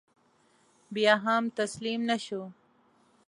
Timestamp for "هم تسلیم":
1.25-2.01